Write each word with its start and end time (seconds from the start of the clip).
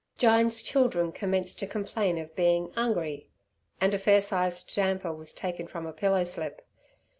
Jyne's 0.17 0.63
children 0.63 1.11
commenced 1.11 1.59
to 1.59 1.67
complain 1.67 2.17
of 2.17 2.35
being 2.35 2.73
"'ungry" 2.75 3.29
and 3.79 3.93
a 3.93 3.99
fair 3.99 4.19
sized 4.19 4.73
damper 4.75 5.13
was 5.13 5.31
taken 5.31 5.67
from 5.67 5.85
a 5.85 5.93
pillow 5.93 6.23
slip. 6.23 6.63